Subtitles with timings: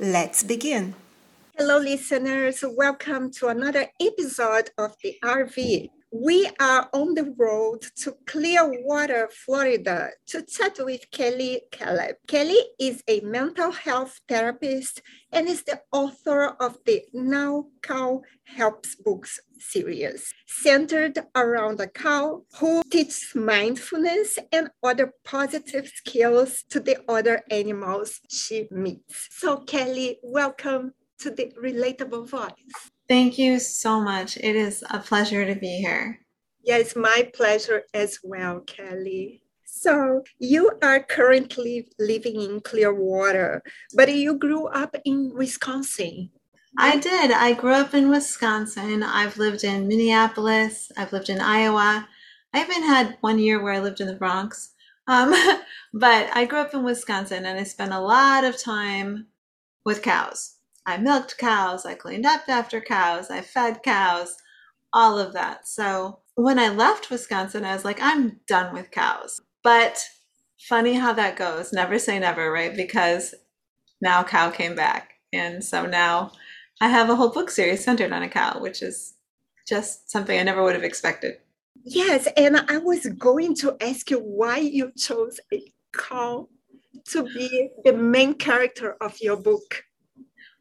[0.00, 0.94] Let's begin.
[1.56, 2.62] Hello, listeners.
[2.62, 5.90] Welcome to another episode of the RV.
[6.10, 12.16] We are on the road to Clearwater, Florida to chat with Kelly Caleb.
[12.26, 18.94] Kelly is a mental health therapist and is the author of the Now Cow Helps
[18.94, 26.96] books series, centered around a cow who teaches mindfulness and other positive skills to the
[27.06, 29.28] other animals she meets.
[29.30, 32.90] So, Kelly, welcome to the Relatable Voice.
[33.08, 34.36] Thank you so much.
[34.36, 36.20] It is a pleasure to be here.
[36.62, 39.42] Yeah, it's my pleasure as well, Kelly.
[39.64, 43.62] So, you are currently living in Clearwater,
[43.94, 46.30] but you grew up in Wisconsin.
[46.76, 47.30] I did.
[47.30, 49.02] I grew up in Wisconsin.
[49.02, 50.92] I've lived in Minneapolis.
[50.96, 52.06] I've lived in Iowa.
[52.52, 54.74] I even had one year where I lived in the Bronx.
[55.06, 55.34] Um,
[55.94, 59.28] but I grew up in Wisconsin and I spent a lot of time
[59.84, 60.57] with cows.
[60.88, 64.34] I milked cows, I cleaned up after cows, I fed cows,
[64.94, 65.68] all of that.
[65.68, 69.42] So when I left Wisconsin, I was like, I'm done with cows.
[69.62, 70.02] But
[70.60, 71.74] funny how that goes.
[71.74, 72.74] Never say never, right?
[72.74, 73.34] Because
[74.00, 75.12] now cow came back.
[75.30, 76.32] And so now
[76.80, 79.12] I have a whole book series centered on a cow, which is
[79.68, 81.34] just something I never would have expected.
[81.84, 86.48] Yes, and I was going to ask you why you chose a cow
[87.10, 89.84] to be the main character of your book.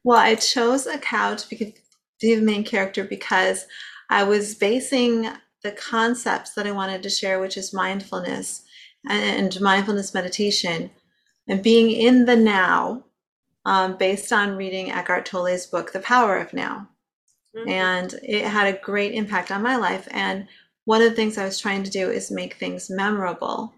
[0.04, 1.74] Well, I chose a cow to be
[2.20, 3.66] the main character because
[4.10, 5.30] I was basing
[5.64, 8.64] the concepts that I wanted to share, which is mindfulness
[9.10, 10.90] and mindfulness meditation,
[11.48, 13.04] and being in the now,
[13.66, 16.90] um, based on reading Eckhart Tolle's book, The Power of Now.
[17.56, 17.70] Mm-hmm.
[17.70, 20.08] And it had a great impact on my life.
[20.12, 20.48] And
[20.86, 23.74] one of the things I was trying to do is make things memorable.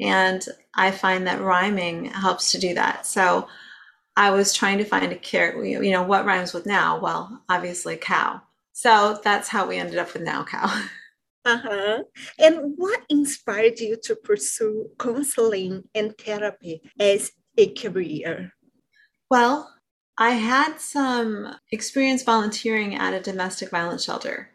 [0.00, 3.06] And I find that rhyming helps to do that.
[3.06, 3.48] So
[4.16, 6.98] I was trying to find a character, you know, what rhymes with now?
[7.00, 8.42] Well, obviously cow.
[8.72, 10.84] So that's how we ended up with now cow.
[11.44, 12.04] Uh-huh.
[12.38, 18.52] And what inspired you to pursue counseling and therapy as a career?
[19.28, 19.68] Well,
[20.16, 24.50] I had some experience volunteering at a domestic violence shelter.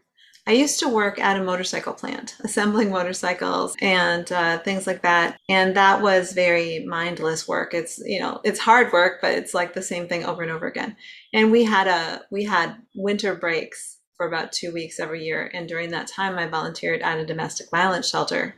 [0.47, 5.38] I used to work at a motorcycle plant, assembling motorcycles and uh, things like that.
[5.50, 7.74] And that was very mindless work.
[7.74, 10.66] It's you know it's hard work, but it's like the same thing over and over
[10.66, 10.96] again.
[11.34, 15.52] And we had a we had winter breaks for about two weeks every year.
[15.53, 18.56] And during that time, I volunteered at a domestic violence shelter,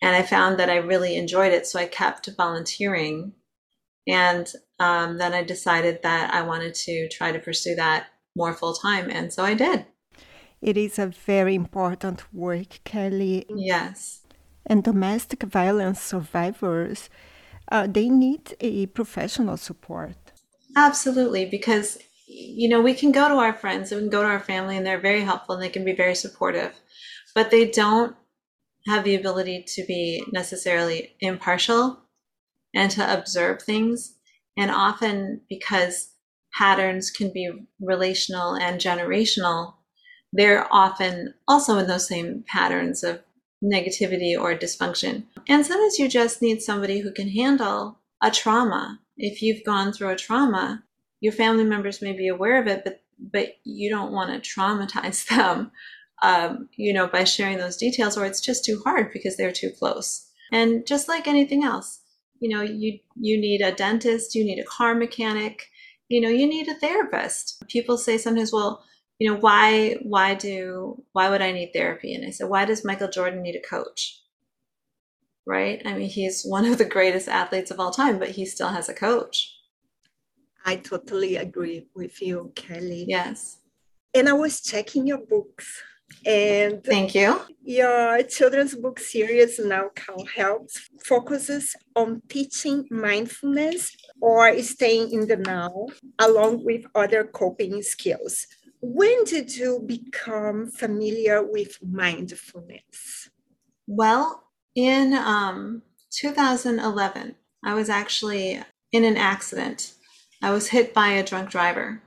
[0.00, 1.66] and I found that I really enjoyed it.
[1.66, 3.32] So I kept volunteering,
[4.06, 8.06] and um, then I decided that I wanted to try to pursue that
[8.36, 9.86] more full time, and so I did.
[10.64, 13.44] It is a very important work, Kelly.
[13.50, 14.22] Yes.
[14.64, 17.10] And domestic violence survivors,
[17.70, 20.16] uh, they need a professional support.
[20.74, 24.28] Absolutely, because you know we can go to our friends and we can go to
[24.28, 26.72] our family, and they're very helpful and they can be very supportive,
[27.34, 28.16] but they don't
[28.86, 32.00] have the ability to be necessarily impartial
[32.74, 34.14] and to observe things.
[34.56, 36.14] And often, because
[36.58, 37.50] patterns can be
[37.80, 39.74] relational and generational,
[40.34, 43.22] they're often also in those same patterns of
[43.62, 45.22] negativity or dysfunction.
[45.48, 48.98] And sometimes you just need somebody who can handle a trauma.
[49.16, 50.82] If you've gone through a trauma,
[51.20, 53.00] your family members may be aware of it, but
[53.32, 55.70] but you don't want to traumatize them,
[56.24, 59.70] um, you know, by sharing those details, or it's just too hard because they're too
[59.70, 60.28] close.
[60.52, 62.00] And just like anything else,
[62.40, 65.68] you know, you you need a dentist, you need a car mechanic,
[66.08, 67.62] you know, you need a therapist.
[67.68, 68.84] People say sometimes, well,
[69.18, 72.14] you know why why do why would i need therapy?
[72.14, 74.20] And i said why does michael jordan need a coach?
[75.46, 75.82] Right?
[75.84, 78.88] I mean he's one of the greatest athletes of all time but he still has
[78.88, 79.54] a coach.
[80.64, 83.04] I totally agree with you kelly.
[83.08, 83.58] Yes.
[84.14, 85.82] And i was checking your books
[86.26, 87.40] and thank you.
[87.62, 95.36] your children's book series now cow helps focuses on teaching mindfulness or staying in the
[95.36, 95.86] now
[96.18, 98.46] along with other coping skills
[98.86, 103.30] when did you become familiar with mindfulness?
[103.86, 104.44] Well,
[104.74, 107.34] in um, 2011,
[107.64, 109.94] I was actually in an accident.
[110.42, 112.02] I was hit by a drunk driver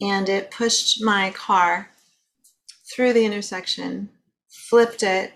[0.00, 1.90] and it pushed my car
[2.92, 4.10] through the intersection,
[4.50, 5.32] flipped it,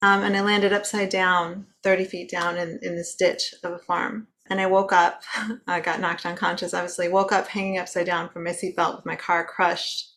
[0.00, 3.78] um, and I landed upside down, 30 feet down in, in this ditch of a
[3.78, 4.28] farm.
[4.50, 5.22] And I woke up,
[5.66, 9.16] I got knocked unconscious, obviously, woke up hanging upside down from my seatbelt with my
[9.16, 10.12] car crushed.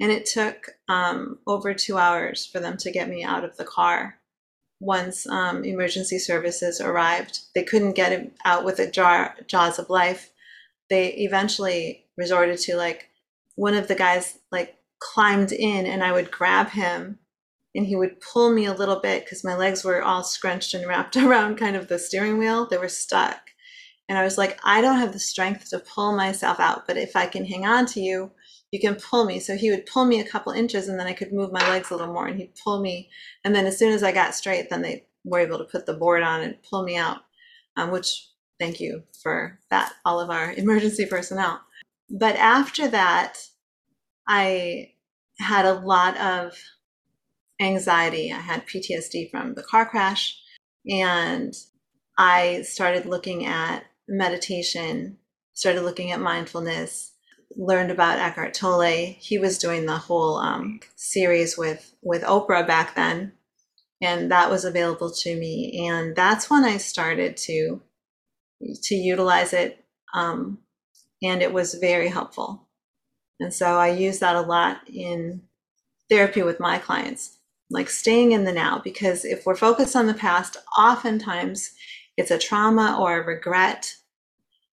[0.00, 3.64] And it took um, over two hours for them to get me out of the
[3.64, 4.18] car
[4.80, 7.40] once um, emergency services arrived.
[7.54, 10.30] They couldn't get out with the jar, jaws of life.
[10.90, 13.10] They eventually resorted to like
[13.54, 17.18] one of the guys like climbed in and I would grab him
[17.74, 20.86] and he would pull me a little bit because my legs were all scrunched and
[20.86, 22.66] wrapped around kind of the steering wheel.
[22.66, 23.50] They were stuck.
[24.08, 27.16] And I was like, I don't have the strength to pull myself out, but if
[27.16, 28.30] I can hang on to you,
[28.70, 29.40] you can pull me.
[29.40, 31.90] So he would pull me a couple inches and then I could move my legs
[31.90, 33.08] a little more and he'd pull me.
[33.44, 35.94] And then as soon as I got straight, then they were able to put the
[35.94, 37.18] board on and pull me out,
[37.76, 38.28] um, which
[38.58, 41.60] thank you for that, all of our emergency personnel.
[42.10, 43.38] But after that,
[44.26, 44.92] I
[45.38, 46.58] had a lot of
[47.60, 48.32] anxiety.
[48.32, 50.38] I had PTSD from the car crash
[50.88, 51.54] and
[52.18, 55.18] I started looking at meditation,
[55.54, 57.12] started looking at mindfulness,
[57.56, 59.14] learned about Eckhart Tolle.
[59.18, 63.32] He was doing the whole um, series with with Oprah back then,
[64.00, 65.86] and that was available to me.
[65.88, 67.80] And that's when I started to
[68.84, 69.84] to utilize it,
[70.14, 70.58] um,
[71.22, 72.68] and it was very helpful.
[73.40, 75.42] And so I use that a lot in
[76.08, 77.38] therapy with my clients,
[77.70, 78.80] like staying in the now.
[78.82, 81.72] Because if we're focused on the past, oftentimes
[82.16, 83.96] it's a trauma or a regret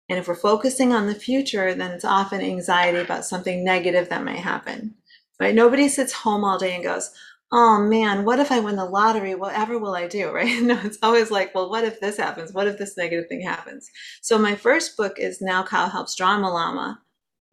[0.10, 4.24] and if we're focusing on the future, then it's often anxiety about something negative that
[4.24, 4.95] may happen.
[5.39, 5.54] Right?
[5.54, 7.12] Nobody sits home all day and goes,
[7.51, 9.36] oh man, what if I win the lottery?
[9.36, 10.31] Whatever will I do?
[10.34, 10.62] Right?
[10.62, 12.54] No, it's always like, well, what if this happens?
[12.54, 13.89] What if this negative thing happens?
[14.22, 17.01] So my first book is Now Cow Helps Drama Llama,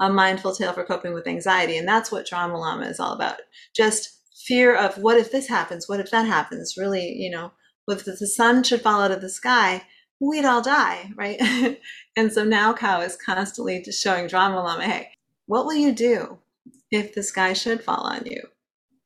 [0.01, 1.77] a mindful tale for coping with anxiety.
[1.77, 3.41] And that's what Drama Llama is all about.
[3.75, 5.89] Just fear of what if this happens?
[5.89, 6.77] What if that happens?
[6.77, 7.53] Really, you know,
[7.89, 9.83] if the sun should fall out of the sky,
[10.21, 11.41] we'd all die, right?
[12.17, 15.11] and so now Cow is constantly just showing drama llama, hey,
[15.47, 16.39] what will you do
[16.91, 18.43] if the sky should fall on you?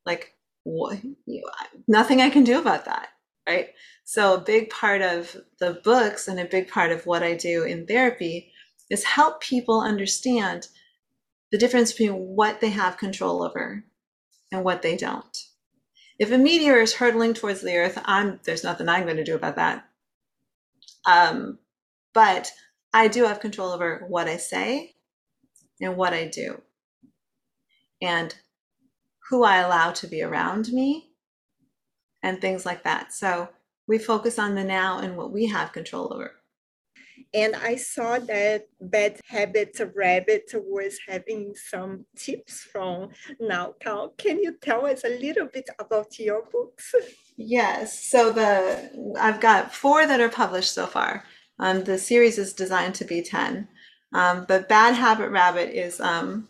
[0.07, 0.35] Like,
[0.65, 1.43] what, you,
[1.87, 3.09] nothing I can do about that,
[3.49, 3.71] right?
[4.05, 7.65] So a big part of the books and a big part of what I do
[7.65, 8.53] in therapy
[8.91, 10.69] is help people understand
[11.51, 13.85] the difference between what they have control over
[14.53, 15.48] and what they don't.
[16.19, 19.37] If a meteor is hurtling towards the earth, I'm there's nothing I'm going to do
[19.37, 19.87] about that.
[21.07, 21.59] Um,
[22.13, 22.51] but
[22.93, 24.97] I do have control over what I say
[25.81, 26.61] and what I do
[28.03, 28.35] and
[29.31, 31.11] who I allow to be around me
[32.23, 33.13] and things like that.
[33.13, 33.49] So
[33.87, 36.33] we focus on the now and what we have control over.
[37.35, 43.75] And I saw that Bad Habits Rabbit was having some tips from Now.
[44.17, 46.95] Can you tell us a little bit about your books?
[47.37, 48.03] Yes.
[48.11, 51.25] So the I've got four that are published so far.
[51.59, 53.69] Um, the series is designed to be ten,
[54.15, 56.49] um, but Bad Habit Rabbit is um,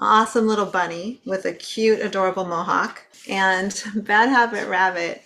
[0.00, 5.22] awesome little bunny with a cute, adorable mohawk, and Bad Habit Rabbit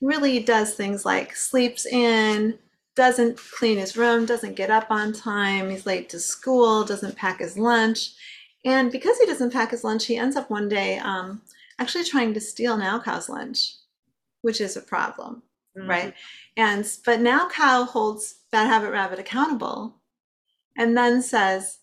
[0.00, 2.58] really does things like sleeps in,
[2.96, 7.40] doesn't clean his room, doesn't get up on time, he's late to school, doesn't pack
[7.40, 8.14] his lunch.
[8.64, 11.42] And because he doesn't pack his lunch, he ends up one day um,
[11.78, 13.74] actually trying to steal Now Cow's lunch,
[14.42, 15.42] which is a problem,
[15.78, 15.88] mm-hmm.
[15.88, 16.14] right?
[16.56, 19.96] And but now Cow holds Bad Habit Rabbit accountable
[20.76, 21.78] and then says,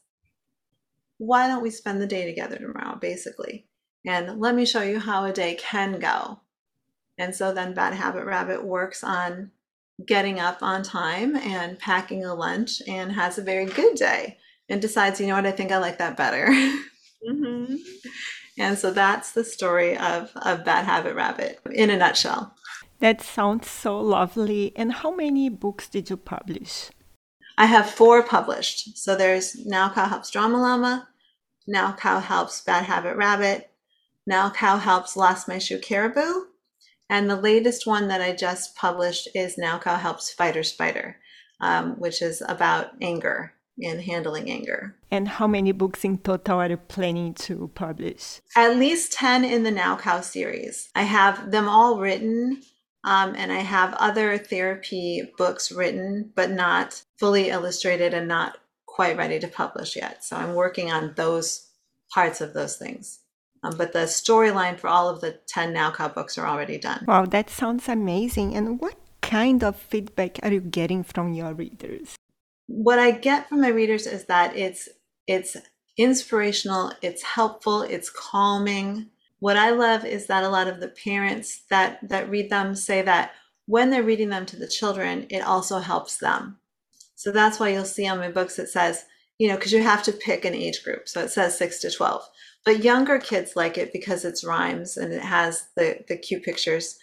[1.20, 3.68] why don't we spend the day together tomorrow, basically?
[4.06, 6.40] And let me show you how a day can go.
[7.18, 9.52] And so then Bad Habit Rabbit works on
[10.06, 14.38] getting up on time and packing a lunch and has a very good day
[14.70, 16.50] and decides, you know what, I think I like that better.
[17.26, 17.76] Mm-hmm.
[18.60, 22.54] and so that's the story of, of Bad Habit Rabbit in a nutshell.
[23.00, 24.74] That sounds so lovely.
[24.76, 26.90] And how many books did you publish?
[27.58, 28.98] I have four published.
[28.98, 31.08] So there's Now Cow Helps Drama Llama,
[31.68, 33.72] Now Cow Helps Bad Habit Rabbit,
[34.26, 36.46] Now Cow Helps Lost My Shoe Caribou,
[37.10, 41.18] and the latest one that I just published is Now Cow Helps Fighter Spider,
[41.60, 44.96] um, which is about anger and handling anger.
[45.12, 48.42] And how many books in total are you planning to publish?
[48.56, 50.90] At least 10 in the Now Cow series.
[50.96, 52.62] I have them all written.
[53.06, 59.18] Um, and I have other therapy books written, but not fully illustrated and not quite
[59.18, 60.24] ready to publish yet.
[60.24, 61.68] So I'm working on those
[62.14, 63.20] parts of those things.
[63.64, 67.06] Um, but the storyline for all of the 10 Now Cow books are already done.
[67.08, 68.56] Wow, that sounds amazing.
[68.56, 72.18] And what kind of feedback are you getting from your readers?
[72.68, 74.90] what I get from my readers is that it's
[75.28, 75.56] it's
[75.98, 79.10] inspirational, it's helpful, it's calming.
[79.40, 83.02] What I love is that a lot of the parents that that read them say
[83.02, 83.34] that
[83.66, 86.58] when they're reading them to the children, it also helps them.
[87.16, 89.06] So that's why you'll see on my books it says,
[89.38, 91.08] you know, because you have to pick an age group.
[91.08, 92.28] So it says six to 12.
[92.66, 96.98] But younger kids like it because it's rhymes and it has the, the cute pictures.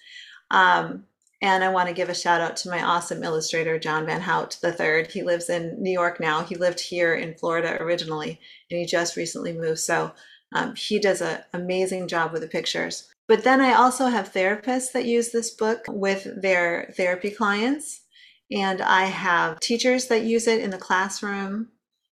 [0.50, 1.04] Um,
[1.42, 4.58] and I want to give a shout out to my awesome illustrator, John Van Hout
[4.62, 5.06] III.
[5.10, 6.44] He lives in New York now.
[6.44, 8.38] He lived here in Florida originally,
[8.70, 9.78] and he just recently moved.
[9.78, 10.12] So
[10.54, 13.08] um, he does an amazing job with the pictures.
[13.26, 18.02] But then I also have therapists that use this book with their therapy clients.
[18.50, 21.68] And I have teachers that use it in the classroom.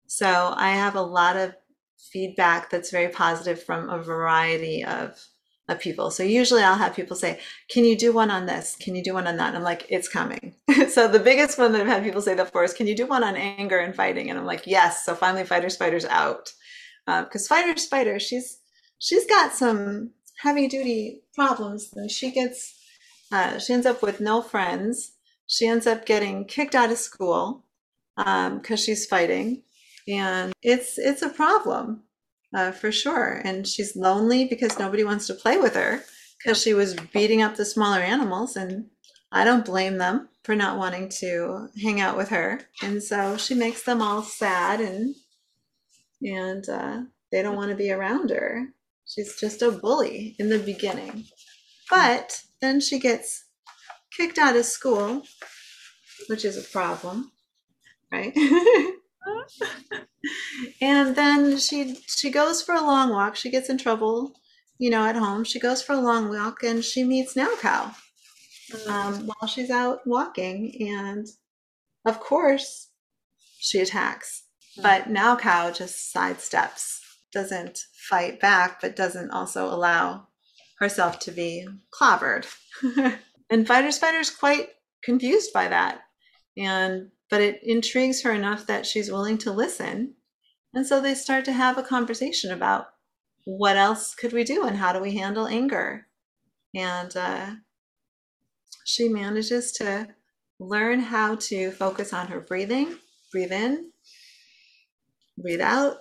[0.07, 1.55] So I have a lot of
[1.99, 5.19] feedback that's very positive from a variety of,
[5.69, 6.11] of people.
[6.11, 8.76] So usually I'll have people say, Can you do one on this?
[8.81, 9.49] Can you do one on that?
[9.49, 10.55] And I'm like, It's coming.
[10.88, 13.07] so the biggest one that I've had people say that for is, Can you do
[13.07, 14.31] one on anger and fighting?
[14.31, 15.05] And I'm like, Yes.
[15.05, 16.53] So finally, Fighter Spider's out.
[17.07, 18.59] Because uh, Fighter Spider, she's
[18.99, 21.93] she's got some heavy duty problems.
[22.09, 22.75] She gets,
[23.33, 25.12] uh, she ends up with no friends.
[25.47, 27.65] She ends up getting kicked out of school
[28.17, 29.62] because um, she's fighting,
[30.09, 32.03] and it's it's a problem
[32.55, 33.41] uh, for sure.
[33.45, 36.03] And she's lonely because nobody wants to play with her
[36.39, 38.87] because she was beating up the smaller animals, and
[39.33, 42.61] I don't blame them for not wanting to hang out with her.
[42.83, 45.15] And so she makes them all sad and
[46.23, 48.69] and uh, they don't want to be around her.
[49.07, 51.25] She's just a bully in the beginning.
[51.91, 53.45] But then she gets
[54.17, 55.23] kicked out of school,
[56.29, 57.33] which is a problem,
[58.11, 58.33] right?
[60.80, 63.37] and then she she goes for a long walk.
[63.37, 64.35] She gets in trouble,
[64.78, 65.45] you know, at home.
[65.45, 67.95] She goes for a long walk and she meets Now Cow
[68.88, 71.26] um, while she's out walking, and
[72.04, 72.88] of course,
[73.59, 74.45] she attacks.
[74.83, 76.99] But Now Cow just sidesteps
[77.33, 77.78] doesn't
[78.09, 80.28] fight back, but doesn't also allow
[80.78, 82.47] herself to be clobbered.
[83.50, 84.68] and Fighter Spider's quite
[85.02, 86.00] confused by that.
[86.56, 90.14] And but it intrigues her enough that she's willing to listen.
[90.75, 92.88] And so they start to have a conversation about
[93.45, 96.06] what else could we do and how do we handle anger.
[96.75, 97.50] And uh,
[98.85, 100.09] she manages to
[100.59, 102.97] learn how to focus on her breathing,
[103.33, 103.90] breathe in,
[105.38, 105.99] breathe out,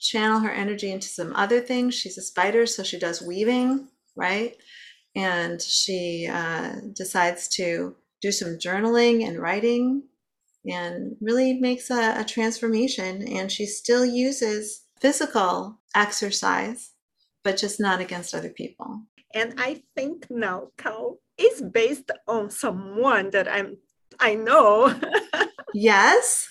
[0.00, 1.94] channel her energy into some other things.
[1.94, 4.56] She's a spider, so she does weaving, right?
[5.14, 10.02] And she uh, decides to do some journaling and writing
[10.66, 13.26] and really makes a, a transformation.
[13.26, 16.92] And she still uses physical exercise,
[17.42, 19.02] but just not against other people.
[19.34, 23.78] And I think now Cow is based on someone that I'm
[24.18, 24.94] I know.
[25.74, 26.48] yes.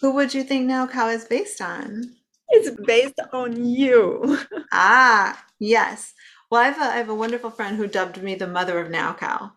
[0.00, 2.14] Who would you think Now Cow is based on?
[2.48, 4.38] It's based on you.
[4.72, 6.14] ah, yes.
[6.50, 8.90] Well, I have, a, I have a wonderful friend who dubbed me the mother of
[8.90, 9.52] Now Cow.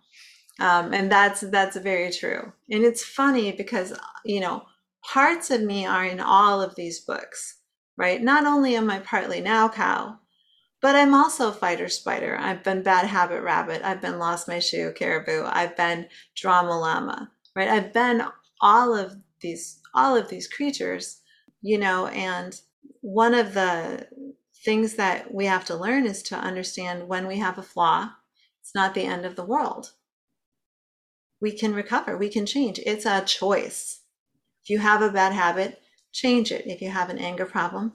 [0.63, 2.53] Um, and that's that's very true.
[2.71, 3.93] And it's funny because
[4.23, 4.63] you know
[5.03, 7.57] parts of me are in all of these books,
[7.97, 8.21] right?
[8.21, 10.19] Not only am I partly Now Cow,
[10.81, 12.37] but I'm also Fighter Spider.
[12.39, 13.81] I've been Bad Habit Rabbit.
[13.83, 15.43] I've been Lost My Shoe Caribou.
[15.45, 17.67] I've been Drama Llama, right?
[17.67, 18.23] I've been
[18.61, 21.19] all of these all of these creatures,
[21.61, 22.57] you know, and
[23.01, 24.07] one of the
[24.63, 28.11] things that we have to learn is to understand when we have a flaw,
[28.61, 29.91] it's not the end of the world.
[31.43, 32.79] We can recover, we can change.
[32.85, 33.99] It's a choice.
[34.63, 35.81] If you have a bad habit,
[36.13, 36.65] change it.
[36.65, 37.91] If you have an anger problem,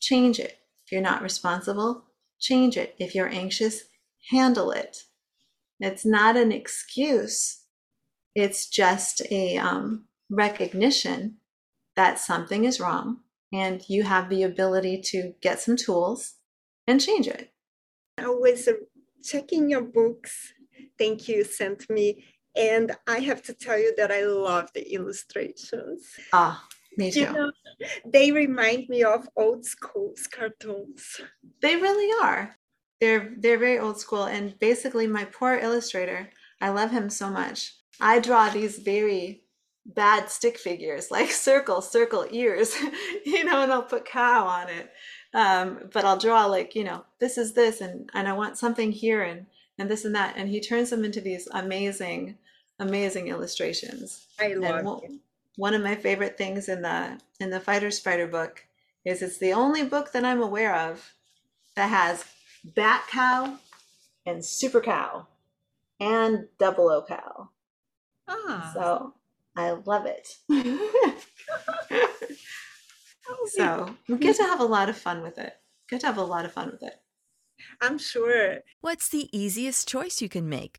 [0.00, 0.58] change it.
[0.86, 2.04] If you're not responsible,
[2.40, 2.94] change it.
[2.98, 3.82] If you're anxious,
[4.30, 5.02] handle it.
[5.80, 7.62] It's not an excuse,
[8.34, 11.36] it's just a um, recognition
[11.94, 13.18] that something is wrong
[13.52, 16.36] and you have the ability to get some tools
[16.86, 17.52] and change it.
[18.16, 18.66] I was
[19.22, 20.54] checking your books.
[20.98, 22.24] Thank you, sent me.
[22.58, 26.06] And I have to tell you that I love the illustrations.
[26.32, 27.20] Ah, me too.
[27.20, 27.52] You know,
[28.04, 31.20] they remind me of old school cartoons.
[31.62, 32.56] They really are.
[33.00, 34.24] They're they're very old school.
[34.24, 37.74] And basically, my poor illustrator, I love him so much.
[38.00, 39.44] I draw these very
[39.86, 42.74] bad stick figures like circle, circle, ears,
[43.24, 44.90] you know, and I'll put cow on it.
[45.34, 48.90] Um, but I'll draw like, you know, this is this and, and I want something
[48.90, 49.46] here and,
[49.78, 50.34] and this and that.
[50.36, 52.38] And he turns them into these amazing,
[52.78, 54.26] amazing illustrations.
[54.40, 55.20] I love one,
[55.56, 58.64] one of my favorite things in the in the Fighter Spider book
[59.04, 61.14] is it's the only book that I'm aware of
[61.76, 62.24] that has
[62.64, 63.58] Bat Cow
[64.26, 65.26] and Super Cow
[66.00, 67.48] and Double O Cow.
[68.28, 68.70] Ah.
[68.74, 69.14] So
[69.56, 70.36] I love it.
[73.46, 75.54] so we get to have a lot of fun with it.
[75.88, 77.00] Get to have a lot of fun with it.
[77.80, 78.58] I'm sure.
[78.80, 80.78] What's the easiest choice you can make?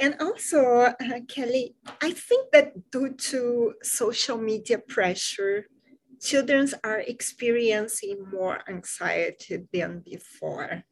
[0.00, 0.94] And also, uh,
[1.28, 5.66] Kelly, I think that due to social media pressure,
[6.20, 10.84] children are experiencing more anxiety than before.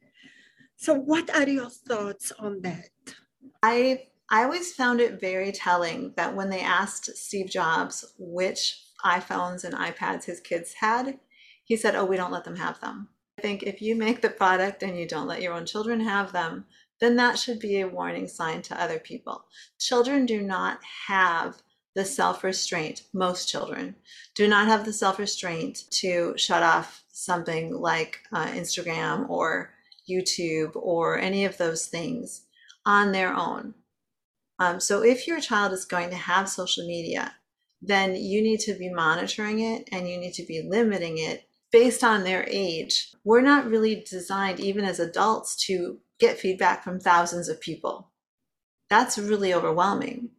[0.77, 2.91] So, what are your thoughts on that?
[3.63, 9.65] I I always found it very telling that when they asked Steve Jobs which iPhones
[9.65, 11.19] and iPads his kids had,
[11.65, 14.31] he said, "Oh, we don't let them have them." I think if you make the
[14.31, 16.67] product and you don't let your own children have them,
[17.01, 19.45] then that should be a warning sign to other people.
[19.79, 21.63] Children do not have
[21.95, 23.97] the self restraint, most children
[24.35, 29.75] do not have the self restraint to shut off something like uh, Instagram or
[30.09, 32.43] YouTube or any of those things
[32.87, 33.75] on their own.
[34.59, 37.35] Um, so if your child is going to have social media,
[37.81, 42.03] then you need to be monitoring it and you need to be limiting it based
[42.03, 43.13] on their age.
[43.25, 48.11] We're not really designed, even as adults, to get feedback from thousands of people.
[48.91, 50.31] That's really overwhelming.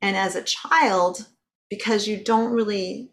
[0.00, 1.26] And as a child,
[1.68, 3.10] because you don't really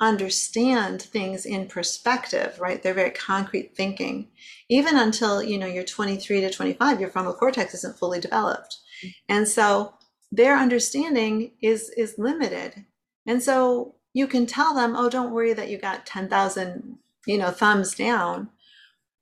[0.00, 2.82] understand things in perspective, right?
[2.82, 4.28] They're very concrete thinking.
[4.68, 8.78] Even until, you know, you're 23 to 25, your frontal cortex isn't fully developed.
[9.04, 9.08] Mm-hmm.
[9.28, 9.94] And so
[10.32, 12.86] their understanding is is limited.
[13.26, 17.50] And so you can tell them, "Oh, don't worry that you got 10,000, you know,
[17.50, 18.50] thumbs down."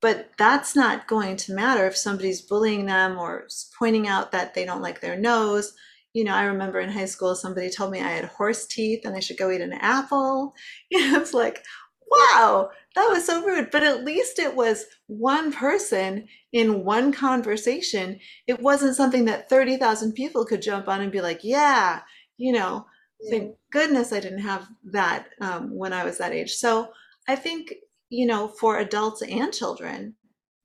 [0.00, 4.64] But that's not going to matter if somebody's bullying them or pointing out that they
[4.64, 5.72] don't like their nose.
[6.12, 9.16] You know, I remember in high school, somebody told me I had horse teeth and
[9.16, 10.54] I should go eat an apple.
[10.90, 11.64] You know, it's like,
[12.10, 13.70] wow, that was so rude.
[13.70, 18.18] But at least it was one person in one conversation.
[18.46, 22.00] It wasn't something that 30,000 people could jump on and be like, yeah,
[22.36, 22.86] you know,
[23.30, 26.54] thank goodness I didn't have that um, when I was that age.
[26.54, 26.88] So
[27.28, 27.74] I think
[28.10, 30.14] you know, for adults and children,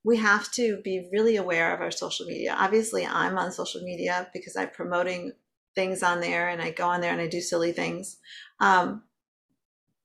[0.03, 2.55] we have to be really aware of our social media.
[2.57, 5.33] Obviously, I'm on social media because I'm promoting
[5.75, 8.17] things on there and I go on there and I do silly things.
[8.59, 9.03] Um,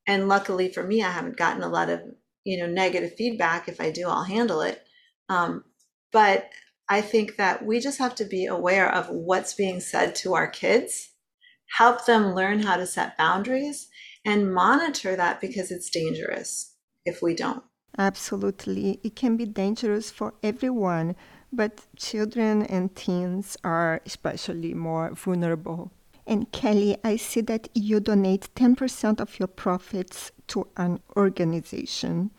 [0.07, 2.01] and luckily for me, I haven't gotten a lot of,
[2.45, 3.69] you know, negative feedback.
[3.69, 4.85] If I do, I'll handle it.
[5.29, 5.65] Um,
[6.13, 6.49] but
[6.89, 10.47] I think that we just have to be aware of what's being said to our
[10.49, 11.11] kids,
[11.77, 13.89] help them learn how to set boundaries,
[14.25, 16.77] and monitor that because it's dangerous
[17.09, 17.63] if we don't.
[17.99, 19.01] Absolutely.
[19.03, 21.17] It can be dangerous for everyone,
[21.53, 25.91] but children and teens are especially more vulnerable.
[26.27, 32.31] And Kelly, I see that you donate 10% of your profits to an organization.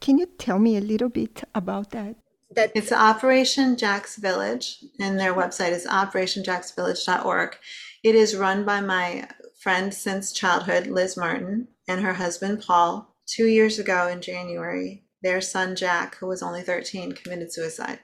[0.00, 2.16] Can you tell me a little bit about that?
[2.54, 7.56] That it's Operation Jack's Village, and their website is operationjacksvillage.org.
[8.02, 13.46] It is run by my friend since childhood, Liz Martin, and her husband, Paul, Two
[13.46, 18.00] years ago in January, their son Jack, who was only 13, committed suicide.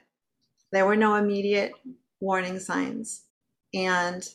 [0.71, 1.73] There were no immediate
[2.19, 3.23] warning signs.
[3.73, 4.27] And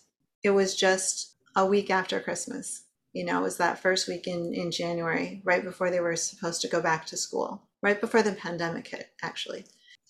[0.42, 2.84] it was just a week after Christmas.
[3.12, 6.60] You know, it was that first week in, in January, right before they were supposed
[6.62, 9.66] to go back to school, right before the pandemic hit, actually.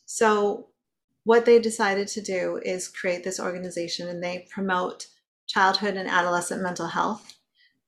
[0.07, 0.69] So,
[1.25, 5.09] what they decided to do is create this organization and they promote
[5.47, 7.35] childhood and adolescent mental health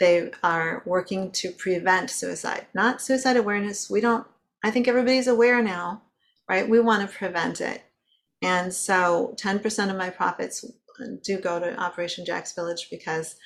[0.00, 3.90] they are working to prevent suicide, not suicide awareness.
[3.90, 4.26] We don't,
[4.64, 6.02] I think everybody's aware now,
[6.48, 6.68] right?
[6.68, 7.82] We want to prevent it.
[8.42, 10.64] And so 10% of my profits
[11.22, 13.36] do go to Operation Jack's Village because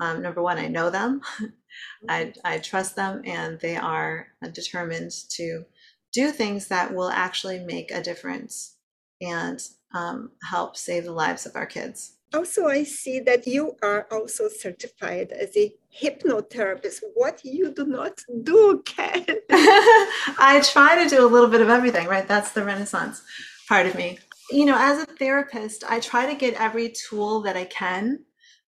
[0.00, 1.22] um, number one, I know them,
[2.08, 5.64] I, I trust them, and they are determined to
[6.12, 8.76] do things that will actually make a difference
[9.20, 9.62] and
[9.94, 12.16] um, help save the lives of our kids.
[12.34, 17.00] Also, I see that you are also certified as a hypnotherapist.
[17.14, 19.24] What you do not do, Ken?
[19.50, 22.26] I try to do a little bit of everything, right?
[22.26, 23.22] That's the Renaissance
[23.68, 24.18] part of me.
[24.50, 28.24] You know, as a therapist, I try to get every tool that I can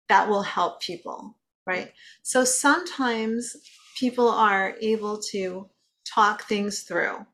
[0.09, 1.93] that will help people, right?
[2.23, 3.57] So sometimes
[3.99, 5.69] people are able to
[6.07, 7.27] talk things through.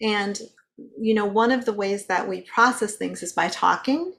[0.00, 0.40] And,
[0.98, 4.14] you know, one of the ways that we process things is by talking.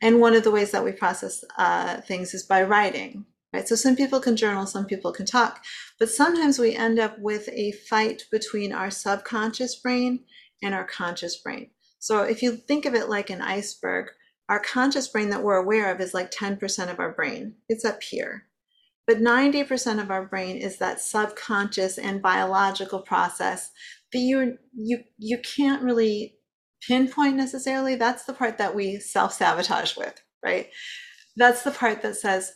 [0.00, 3.66] And one of the ways that we process uh, things is by writing, right?
[3.66, 5.64] So some people can journal, some people can talk,
[5.98, 10.24] but sometimes we end up with a fight between our subconscious brain
[10.62, 11.70] and our conscious brain.
[11.98, 14.06] So if you think of it like an iceberg,
[14.48, 17.54] our conscious brain that we're aware of is like 10% of our brain.
[17.68, 18.46] It's up here.
[19.06, 23.70] But 90% of our brain is that subconscious and biological process
[24.12, 26.36] that you you you can't really
[26.86, 27.94] pinpoint necessarily.
[27.94, 30.68] That's the part that we self-sabotage with, right?
[31.36, 32.52] That's the part that says,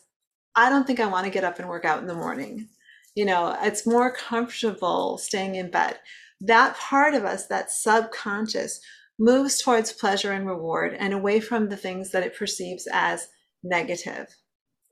[0.55, 2.69] I don't think I want to get up and work out in the morning.
[3.15, 5.99] You know, it's more comfortable staying in bed.
[6.41, 8.81] That part of us, that subconscious,
[9.19, 13.29] moves towards pleasure and reward and away from the things that it perceives as
[13.63, 14.29] negative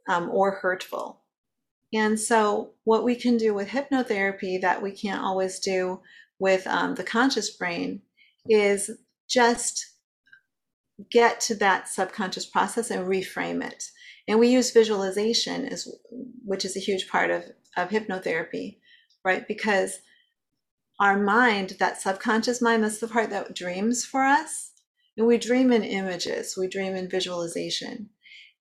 [0.09, 1.20] um, or hurtful.
[1.92, 6.01] And so, what we can do with hypnotherapy that we can't always do
[6.38, 8.03] with um, the conscious brain
[8.49, 8.90] is
[9.29, 9.95] just
[11.11, 13.91] get to that subconscious process and reframe it.
[14.29, 15.89] And we use visualization, as,
[16.45, 17.45] which is a huge part of,
[17.77, 18.79] of hypnotherapy,
[19.25, 19.47] right?
[19.47, 19.99] Because
[21.01, 24.71] our mind, that subconscious mind, that's the part that dreams for us.
[25.17, 28.11] And we dream in images, we dream in visualization.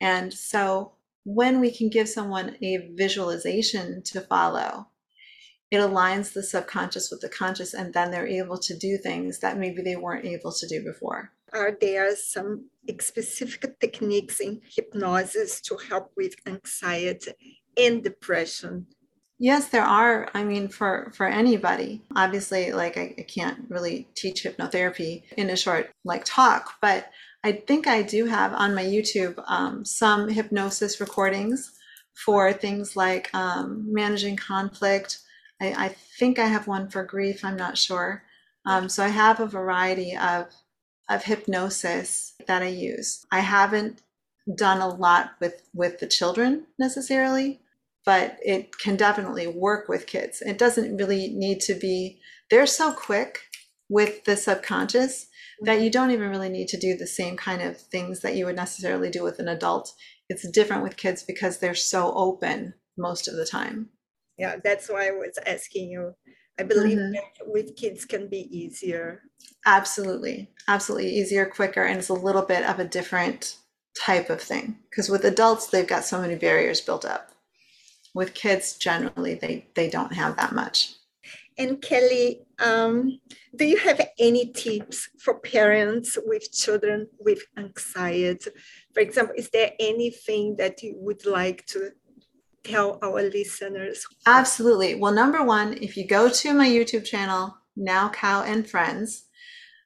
[0.02, 4.88] And so when we can give someone a visualization to follow,
[5.74, 9.58] it aligns the subconscious with the conscious, and then they're able to do things that
[9.58, 11.32] maybe they weren't able to do before.
[11.52, 17.34] Are there some specific techniques in hypnosis to help with anxiety
[17.76, 18.86] and depression?
[19.40, 20.30] Yes, there are.
[20.36, 22.04] I mean, for for anybody.
[22.16, 27.10] Obviously, like I, I can't really teach hypnotherapy in a short like talk, but
[27.44, 31.72] I think I do have on my YouTube um, some hypnosis recordings
[32.14, 35.18] for things like um, managing conflict.
[35.62, 37.44] I, I, think I have one for grief.
[37.44, 38.24] I'm not sure.
[38.66, 40.48] Um, so I have a variety of
[41.10, 43.26] of hypnosis that I use.
[43.32, 44.02] I haven't
[44.56, 47.60] done a lot with with the children necessarily
[48.06, 50.42] but it can definitely work with kids.
[50.42, 53.40] It doesn't really need to be, they're so quick
[53.90, 55.28] with the subconscious
[55.62, 58.46] that you don't even really need to do the same kind of things that you
[58.46, 59.94] would necessarily do with an adult.
[60.30, 63.90] It's different with kids because they're so open most of the time.
[64.44, 66.14] Yeah, that's why I was asking you.
[66.60, 67.14] I believe mm-hmm.
[67.14, 69.24] that with kids can be easier.
[69.66, 70.52] Absolutely.
[70.68, 73.58] Absolutely easier, quicker, and it's a little bit of a different
[74.00, 74.78] type of thing.
[74.90, 77.34] Because with adults, they've got so many barriers built up
[78.14, 80.94] with kids generally they they don't have that much
[81.58, 83.20] and kelly um,
[83.56, 88.52] do you have any tips for parents with children with anxiety
[88.94, 91.92] for example is there anything that you would like to
[92.64, 98.10] tell our listeners absolutely well number one if you go to my youtube channel now
[98.10, 99.26] cow and friends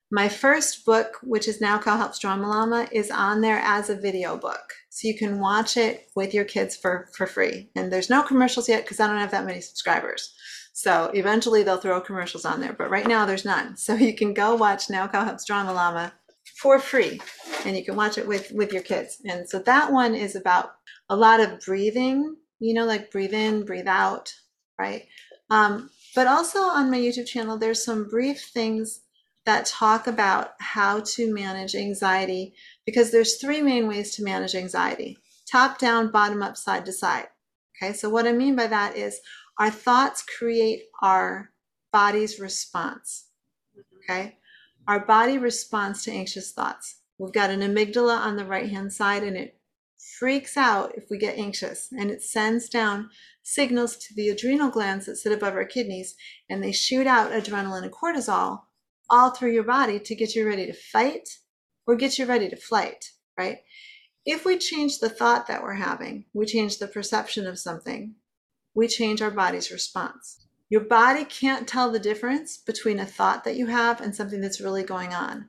[0.10, 3.96] my first book, which is Now Cow Helps Drama Llama, is on there as a
[3.96, 4.74] video book.
[4.90, 7.70] So you can watch it with your kids for, for free.
[7.76, 10.34] And there's no commercials yet because I don't have that many subscribers.
[10.72, 13.76] So eventually they'll throw commercials on there, but right now there's none.
[13.76, 16.14] So you can go watch Now Cow Helps Drama Llama
[16.62, 17.20] for free
[17.66, 19.18] and you can watch it with with your kids.
[19.26, 20.72] And so that one is about
[21.10, 24.34] a lot of breathing, you know, like breathe in, breathe out,
[24.80, 25.06] right?
[25.50, 29.02] Um, but also on my YouTube channel, there's some brief things
[29.48, 32.54] that talk about how to manage anxiety
[32.86, 35.18] because there's three main ways to manage anxiety
[35.50, 37.28] top down bottom up side to side
[37.76, 37.94] okay?
[37.94, 39.22] So what i mean by that is
[39.58, 41.52] our thoughts create our
[41.94, 43.28] body's response
[44.04, 44.38] okay?
[44.88, 46.98] Our body responds to anxious thoughts.
[47.18, 49.57] We've got an amygdala on the right hand side and it
[50.20, 53.10] freaks out if we get anxious and it sends down
[53.44, 56.16] signals to the adrenal glands that sit above our kidneys
[56.50, 58.62] and they shoot out adrenaline and cortisol
[59.10, 61.30] all through your body to get you ready to fight
[61.86, 63.60] or get you ready to flight, right?
[64.26, 68.16] If we change the thought that we're having, we change the perception of something,
[68.76, 70.48] we change our body's response.
[70.70, 74.60] Your body can't tell the difference between a thought that you have and something that's
[74.60, 75.48] really going on.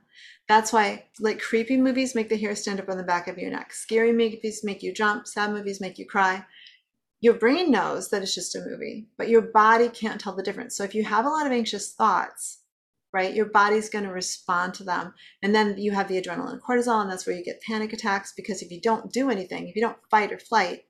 [0.49, 3.51] That's why, like, creepy movies make the hair stand up on the back of your
[3.51, 3.71] neck.
[3.71, 5.27] Scary movies make you jump.
[5.27, 6.43] Sad movies make you cry.
[7.21, 10.75] Your brain knows that it's just a movie, but your body can't tell the difference.
[10.75, 12.63] So if you have a lot of anxious thoughts,
[13.13, 15.13] right, your body's going to respond to them.
[15.43, 18.33] And then you have the adrenaline and cortisol, and that's where you get panic attacks
[18.35, 20.85] because if you don't do anything, if you don't fight or flight,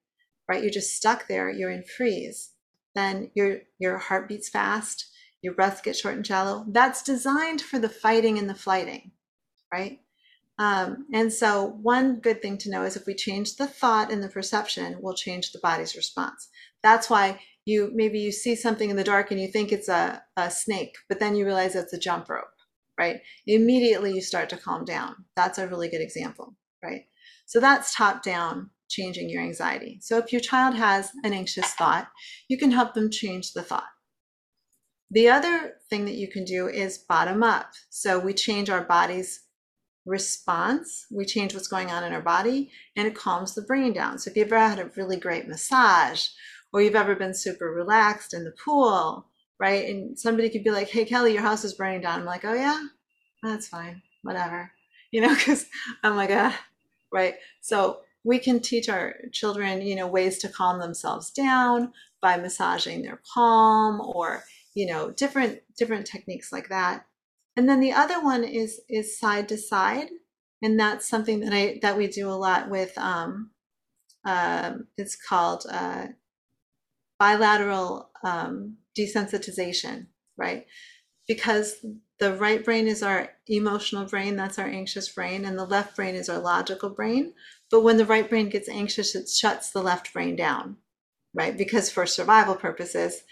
[0.47, 2.51] right, you're just stuck there, you're in freeze,
[2.95, 5.09] then your your heart beats fast,
[5.41, 6.63] your breath gets short and shallow.
[6.69, 9.11] That's designed for the fighting and the flighting
[9.71, 9.99] right?
[10.59, 14.21] Um, and so, one good thing to know is if we change the thought and
[14.21, 16.49] the perception, we'll change the body's response.
[16.83, 20.21] That's why you maybe you see something in the dark and you think it's a,
[20.35, 22.51] a snake, but then you realize it's a jump rope,
[22.97, 23.21] right?
[23.47, 25.23] Immediately you start to calm down.
[25.37, 27.03] That's a really good example, right?
[27.45, 29.99] So, that's top down changing your anxiety.
[30.01, 32.09] So, if your child has an anxious thought,
[32.49, 33.87] you can help them change the thought.
[35.09, 37.71] The other thing that you can do is bottom up.
[37.89, 39.45] So, we change our body's
[40.09, 41.05] response.
[41.11, 44.17] We change what's going on in our body and it calms the brain down.
[44.17, 46.27] So if you've ever had a really great massage
[46.73, 49.27] or you've ever been super relaxed in the pool,
[49.59, 49.87] right?
[49.87, 52.21] And somebody could be like, hey, Kelly, your house is burning down.
[52.21, 52.81] I'm like, oh, yeah,
[53.43, 54.71] that's fine, whatever.
[55.11, 55.65] You know, because
[56.03, 56.55] I'm like, ah,
[57.11, 57.33] right?
[57.61, 63.01] So we can teach our children, you know, ways to calm themselves down by massaging
[63.01, 64.43] their palm or,
[64.75, 67.07] you know, different different techniques like that
[67.55, 70.09] and then the other one is is side to side,
[70.61, 72.97] and that's something that I that we do a lot with.
[72.97, 73.51] Um,
[74.25, 76.07] uh, it's called uh,
[77.17, 80.07] bilateral um, desensitization,
[80.37, 80.65] right?
[81.27, 81.85] Because
[82.19, 86.15] the right brain is our emotional brain, that's our anxious brain, and the left brain
[86.15, 87.33] is our logical brain.
[87.71, 90.77] But when the right brain gets anxious, it shuts the left brain down,
[91.33, 91.57] right?
[91.57, 93.23] Because for survival purposes,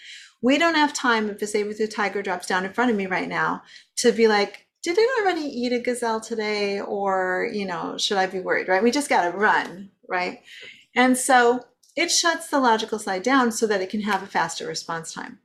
[0.41, 3.27] we don't have time if a saber-tooth tiger drops down in front of me right
[3.27, 3.63] now
[3.97, 6.79] to be like, did it already eat a gazelle today?
[6.79, 8.83] Or, you know, should I be worried, right?
[8.83, 10.41] We just got to run, right?
[10.95, 14.67] And so it shuts the logical side down so that it can have a faster
[14.67, 15.39] response time.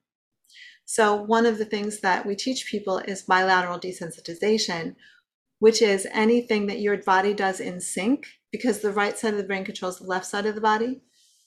[0.84, 4.96] So, one of the things that we teach people is bilateral desensitization,
[5.60, 9.44] which is anything that your body does in sync, because the right side of the
[9.44, 11.00] brain controls the left side of the body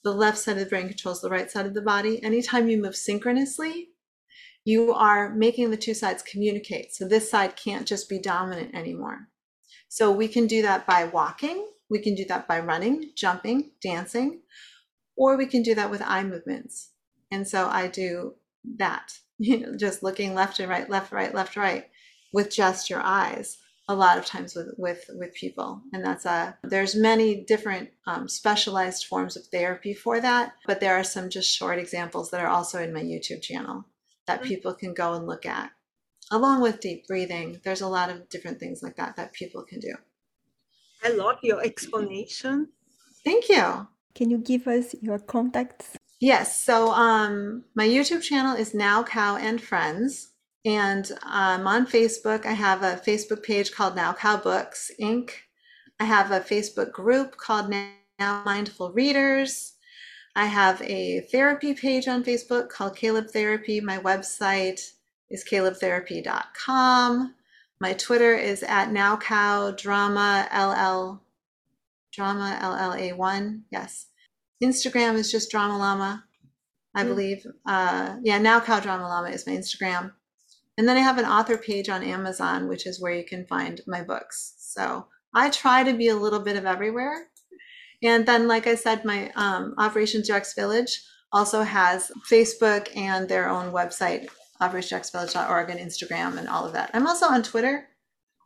[0.06, 2.22] the left side of the brain controls the right side of the body.
[2.22, 3.88] Anytime you move synchronously,
[4.64, 6.94] you are making the two sides communicate.
[6.94, 9.26] So this side can't just be dominant anymore.
[9.88, 14.42] So we can do that by walking, we can do that by running, jumping, dancing,
[15.16, 16.92] or we can do that with eye movements.
[17.32, 18.34] And so I do
[18.76, 21.86] that, you know, just looking left and right, left, right, left, right
[22.32, 25.80] with just your eyes a lot of times with with with people.
[25.92, 30.96] And that's a there's many different um, specialized forms of therapy for that but there
[30.96, 33.84] are some just short examples that are also in my youtube channel
[34.26, 34.48] that mm-hmm.
[34.48, 35.70] people can go and look at.
[36.32, 39.80] Along with deep breathing there's a lot of different things like that that people can
[39.80, 39.94] do.
[41.04, 42.68] I love your explanation.
[43.24, 43.86] Thank you.
[44.14, 45.96] Can you give us your contacts?
[46.18, 46.64] Yes.
[46.64, 50.32] So um my youtube channel is now cow and friends
[50.66, 55.30] and I'm on Facebook, I have a Facebook page called Now Cow Books Inc.
[56.00, 59.74] I have a Facebook group called Now Mindful Readers.
[60.34, 63.80] I have a therapy page on Facebook called Caleb Therapy.
[63.80, 64.92] My website
[65.30, 67.34] is calebtherapy.com.
[67.80, 71.22] My Twitter is at Now Cow Drama LL
[72.12, 73.60] Drama LLA1.
[73.70, 74.06] Yes.
[74.60, 76.24] Instagram is just Drama Llama,
[76.92, 77.08] I mm.
[77.08, 77.46] believe.
[77.64, 80.10] Uh, yeah, Now Cow Drama Llama is my Instagram.
[80.78, 83.80] And then I have an author page on Amazon, which is where you can find
[83.86, 84.54] my books.
[84.58, 87.28] So I try to be a little bit of everywhere.
[88.02, 93.48] And then, like I said, my um, Operation Jack's Village also has Facebook and their
[93.48, 94.28] own website,
[94.60, 96.90] operationjacksvillage.org, and Instagram, and all of that.
[96.92, 97.88] I'm also on Twitter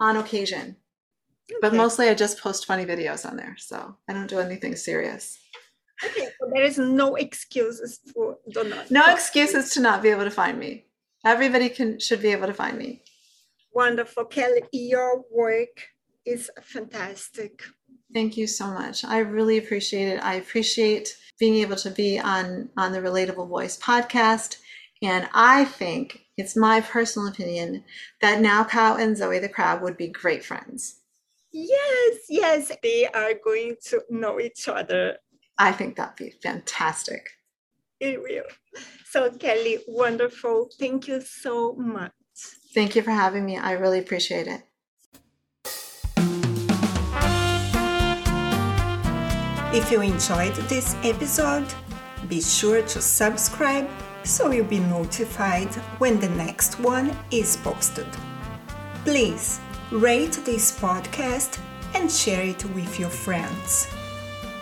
[0.00, 0.76] on occasion,
[1.50, 1.58] okay.
[1.60, 3.56] but mostly I just post funny videos on there.
[3.58, 5.38] So I don't do anything serious.
[6.04, 8.38] Okay, so there is no excuses for
[8.88, 10.86] no excuses to not be able to find me.
[11.24, 13.02] Everybody can should be able to find me.
[13.72, 14.62] Wonderful, Kelly.
[14.72, 15.88] Your work
[16.24, 17.62] is fantastic.
[18.12, 19.04] Thank you so much.
[19.04, 20.22] I really appreciate it.
[20.22, 24.56] I appreciate being able to be on on the Relatable Voice podcast.
[25.02, 27.84] And I think it's my personal opinion
[28.20, 31.00] that now Cow and Zoe the crab would be great friends.
[31.52, 35.18] Yes, yes, they are going to know each other.
[35.58, 37.28] I think that'd be fantastic.
[38.00, 38.44] It will.
[39.04, 40.70] So, Kelly, wonderful.
[40.78, 42.12] Thank you so much.
[42.74, 43.58] Thank you for having me.
[43.58, 44.62] I really appreciate it.
[49.72, 51.66] If you enjoyed this episode,
[52.28, 53.88] Be sure to subscribe
[54.22, 58.06] so you'll be notified when the next one is posted.
[59.04, 59.60] Please
[59.90, 61.58] rate this podcast
[61.94, 63.88] and share it with your friends.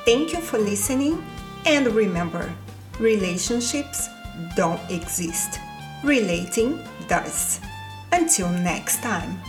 [0.04, 1.22] Thank you for listening,
[1.66, 2.54] and remember
[2.98, 4.08] relationships
[4.54, 5.58] don't exist,
[6.02, 7.60] relating does.
[8.12, 9.40] Until next time.